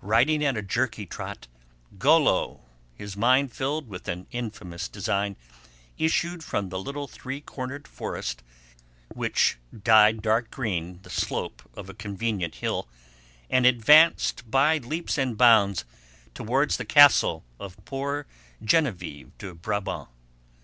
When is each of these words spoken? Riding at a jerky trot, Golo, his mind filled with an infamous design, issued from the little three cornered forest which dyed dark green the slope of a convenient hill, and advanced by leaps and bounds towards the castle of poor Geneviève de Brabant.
Riding 0.00 0.44
at 0.44 0.56
a 0.56 0.62
jerky 0.62 1.06
trot, 1.06 1.48
Golo, 1.98 2.60
his 2.94 3.16
mind 3.16 3.52
filled 3.52 3.88
with 3.88 4.06
an 4.06 4.28
infamous 4.30 4.86
design, 4.88 5.34
issued 5.98 6.44
from 6.44 6.68
the 6.68 6.78
little 6.78 7.08
three 7.08 7.40
cornered 7.40 7.88
forest 7.88 8.44
which 9.12 9.58
dyed 9.76 10.22
dark 10.22 10.52
green 10.52 11.00
the 11.02 11.10
slope 11.10 11.64
of 11.74 11.88
a 11.90 11.94
convenient 11.94 12.54
hill, 12.54 12.86
and 13.50 13.66
advanced 13.66 14.48
by 14.48 14.78
leaps 14.78 15.18
and 15.18 15.36
bounds 15.36 15.84
towards 16.32 16.76
the 16.76 16.84
castle 16.84 17.44
of 17.58 17.76
poor 17.84 18.28
Geneviève 18.64 19.32
de 19.38 19.52
Brabant. 19.52 20.06